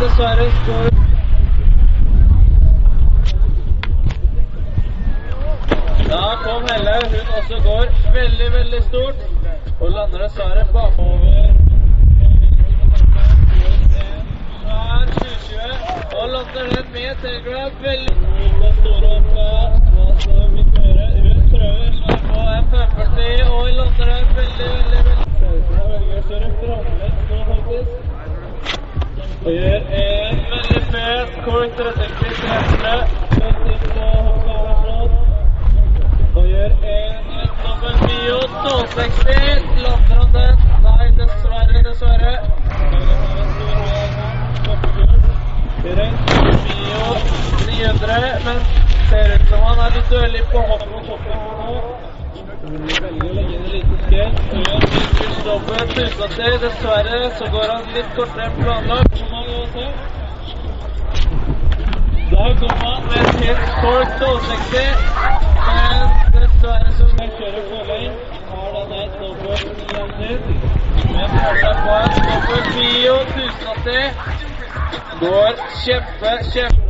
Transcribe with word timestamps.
dessverre 0.00 0.46
står 0.62 0.88
Da 6.08 6.26
kom 6.44 6.62
Helle. 6.70 6.96
Hun 7.12 7.26
også 7.38 7.56
går 7.68 7.86
veldig, 8.14 8.52
veldig 8.52 8.82
stort. 8.82 9.18
Og 9.80 9.90
lander 9.90 10.18
dessverre 10.22 10.66
bakover. 10.72 11.48
Svær 14.60 15.04
2020. 15.16 16.18
Og 16.18 16.28
lander 16.34 16.62
den 16.76 16.86
med 16.92 17.16
telegrab. 17.22 17.72
Veldig 17.82 18.14
stor 18.20 18.72
store 18.80 20.65
gjør 50.36 50.76
en 53.52 53.64
Vintage 53.72 54.24
dobbel 55.46 55.74
1080. 55.74 56.58
Dessverre 56.62 57.30
så 57.38 57.44
går 57.54 57.66
han 57.72 57.84
litt 57.94 58.10
kortere 58.16 58.44
enn 58.46 58.56
planlagt. 58.62 59.16
Da 62.32 62.44
kom 62.60 62.76
han 62.82 63.02
et 63.18 63.30
helt 63.44 63.66
1260, 63.82 64.86
men 65.66 65.98
dessverre 66.34 66.90
så 66.98 67.06
kjører 67.38 67.64
forlengt. 67.70 68.18
Har 68.50 68.68
denne 68.76 69.02
dobbel 69.20 69.58
900, 69.92 70.38
men 71.12 71.26
får 71.36 71.54
seg 71.62 71.76
på 71.84 71.92
en 72.00 72.12
dobbel 72.30 72.62
bio 72.74 73.16
1080. 73.36 74.04
Går 75.20 75.52
kjempe, 75.84 76.32
kjempe 76.52 76.82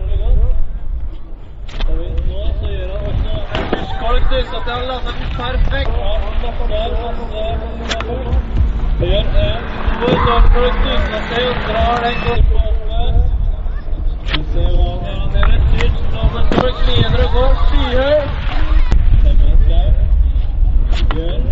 Og 1.88 1.96
nå 2.28 2.42
så 2.60 2.68
gjør 2.72 2.88
han 2.96 3.04
også 3.06 3.95
1080. 4.06 4.70
Han 4.70 4.84
lander 4.90 5.12
den 5.18 5.30
perfekt. 5.40 5.90
Han 5.90 6.22
og 7.00 7.26
gjør 9.00 9.24
en 9.46 9.62
god 10.00 10.18
dobbelkork 10.26 10.76
1080 10.86 11.46
og 11.50 11.56
drar 11.68 11.96
den. 12.04 12.16
Vi 14.32 14.40
ser 14.52 14.70
hva 14.76 14.90
han. 15.02 15.16
Han 15.20 15.28
gjør 15.34 15.48
en 15.56 15.64
dyrt 15.72 15.98
dobbeltkork 16.14 16.76
900 16.88 17.24
og 17.26 17.30
går 17.36 17.52
skyhøy. 17.66 18.18
Gjør 21.14 21.34
en 21.34 21.44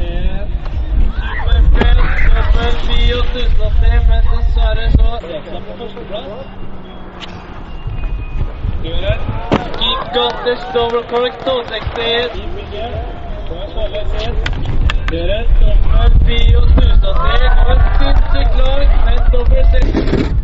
1080, 3.45 4.03
men 4.09 4.23
dessverre 4.31 4.87
så 4.97 5.09
rett 5.27 5.47
seg 5.51 5.61
på 5.67 5.73
førsteplass. 5.83 6.74
Gjør 8.85 9.05
en 9.11 9.21
gigantisk 9.81 10.65
dobbeltkork 10.75 11.35
1260. 11.35 12.35
Gjør 15.11 15.31
en 15.37 15.47
dobbel 15.61 16.13
bio 16.27 16.61
1080. 16.61 17.05
Går 17.65 17.79
sinnssykt 17.99 18.55
langt, 18.61 18.93
men 19.07 19.19
dobbel 19.33 19.63
60. 19.73 20.35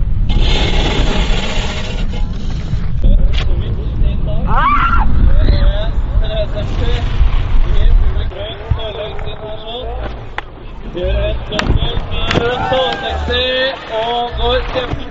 Gjør 10.95 11.19
et 11.29 11.41
dobbelt 11.51 12.05
1260 12.41 13.93
og 14.01 14.23
går 14.41 14.59
kjempe... 14.73 15.11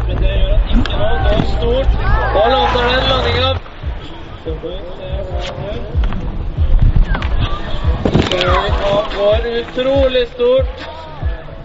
Men 0.06 0.16
det 0.22 0.32
gjør 0.40 0.56
han 0.56 0.70
ikke 0.70 0.94
nå. 0.98 1.10
Går 1.26 1.44
stort. 1.56 1.92
Og 2.38 2.46
lander 2.54 2.84
den 2.92 3.04
landinga. 3.10 3.50
Han 8.86 9.04
går 9.16 9.40
utrolig 9.60 10.24
stort. 10.34 10.74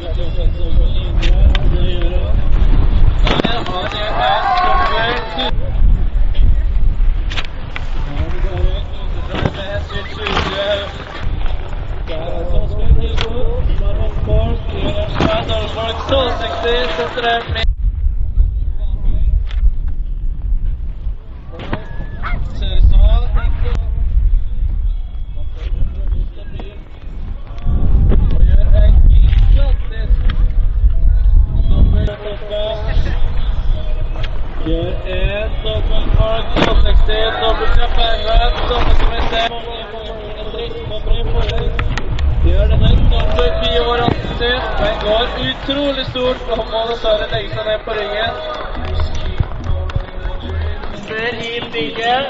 gjør 3.96 5.08
en 5.08 5.54
62 15.94 16.88
setter 16.98 17.22
det 17.22 17.54
med 17.54 17.64
Gjør 34.66 34.94
en 35.14 35.50
dobbeltmark, 35.64 36.46
62, 36.56 37.18
dobbeltkjapp, 37.42 37.98
en 38.04 38.22
rett, 38.30 38.62
dobbeltkjapp, 38.70 39.14
en 39.18 40.52
dritt, 40.54 40.78
dobbeltkjapp, 40.90 41.36
en 41.36 41.50
dritt, 41.50 41.63
Gjør 42.54 42.68
denne 42.70 42.90
fire 43.62 43.82
år 43.92 44.02
80. 44.08 44.66
Den 44.80 44.98
går 45.04 45.24
utrolig 45.50 46.04
stort 46.12 46.42
så 46.48 46.58
må 46.60 46.82
dessverre 46.92 47.26
legge 47.32 47.50
seg 47.56 47.64
ned 47.70 47.80
på 47.88 47.92
ringen. 47.98 48.34
Ser 51.08 51.34
i 51.48 51.54
bygget. 51.74 52.26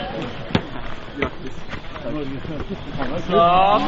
Da 2.04 2.10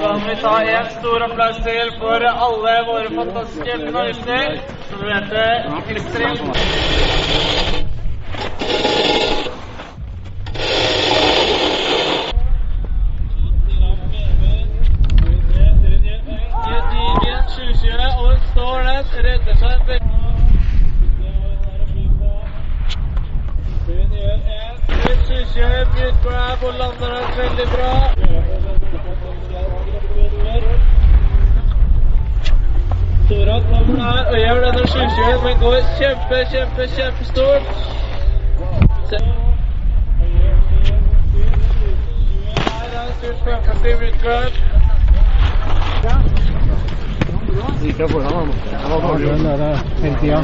kan 0.01 0.19
vi 0.27 0.35
ta 0.43 0.55
en 0.75 0.89
stor 0.97 1.19
applaus 1.29 1.57
til 1.69 1.87
for 2.03 2.27
alle 2.33 2.75
våre 2.91 3.09
fantastiske 3.15 3.73
finalister. 3.85 4.45
Som 4.89 4.97
leverte 5.07 5.43
ekstremt 5.95 7.64
står 18.55 18.77
der, 18.87 19.03
redder 19.27 19.55
seg. 19.61 19.79
Hun 23.85 24.07
gjør 24.15 24.37
en 25.11 25.19
20, 25.25 25.33
good 25.95 26.15
grab 26.23 26.59
og 26.67 26.73
lander 26.79 27.09
den 27.15 27.27
veldig 27.39 27.67
bra. 27.73 27.93
Tora 33.29 33.57
kommer 33.69 33.97
her 34.03 34.23
og 34.31 34.37
gjør 34.43 34.57
denne 34.65 34.83
20, 34.87 35.43
men 35.43 35.55
går 35.63 35.75
kjempe, 35.99 36.37
kjempe, 36.53 36.83
kjempestort. 36.95 37.65
Her 42.69 42.89
er 43.01 43.07
stor 43.19 43.35
540 43.45 44.11
good 44.23 44.53
Ikke 47.85 48.07
foran 48.09 48.33
han. 48.33 48.47
Han 48.81 48.91
var 48.91 49.07
dårlig. 49.07 49.27
Der 49.27 49.77
hele 50.01 50.17
tida. 50.21 50.43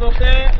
86. 0.00 0.58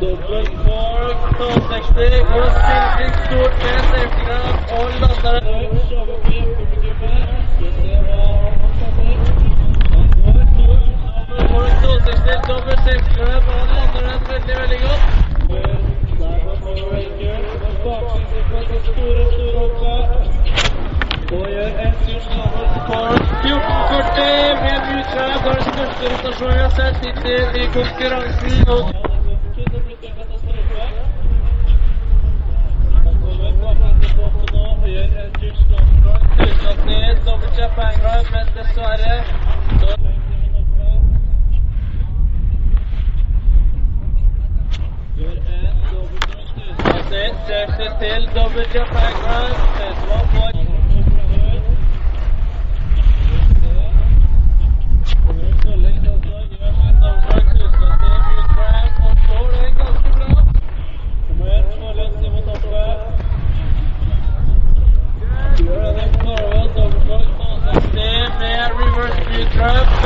Dobbel 0.00 0.65
360, 1.36 2.24
god 2.32 2.50
stilling, 2.56 3.14
stort 3.24 3.54
og 4.76 4.86
lander. 5.00 5.40
Veldig, 14.28 14.54
veldig 14.60 14.80
godt. 14.84 15.02
Store, 18.86 19.24
store. 19.32 20.16
Og 21.32 21.46
gjør 21.50 21.70
en 21.84 21.94
tusenlapp 22.04 22.52
på 22.88 22.98
1440 23.44 24.56
med 24.64 24.78
utslag. 24.96 25.32
Det 25.44 25.50
er 25.50 25.54
den 25.54 25.64
største 25.72 26.04
rotasjonen 26.12 26.56
jeg 26.56 26.62
har 26.62 26.74
sett 26.78 26.96
hittil 27.04 27.46
i 27.62 27.66
konkurransen. 27.76 28.95
Angle, 38.78 38.88
men 38.88 38.96
dessverre 38.98 39.15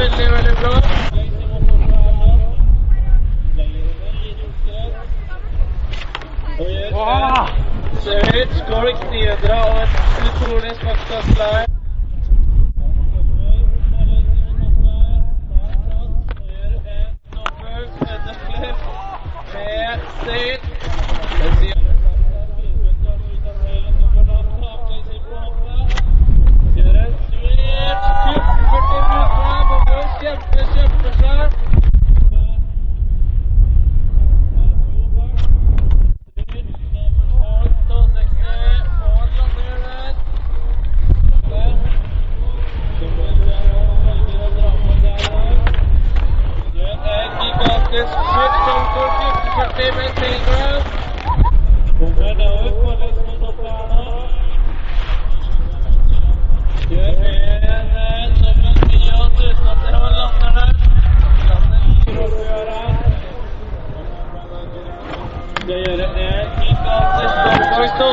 Veldig, 0.01 0.27
veldig 0.33 0.55
bra. 0.61 0.71
Ser 8.01 8.31
høyt, 8.33 8.55
går 8.71 8.89
ikke 8.93 9.11
nydra 9.13 9.59
og 9.73 9.83
et 9.83 9.93
utrolig 10.31 10.73
smakskastleie. 10.81 11.61
Med 11.61 11.70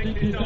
Thank 0.04 0.20
you. 0.22 0.43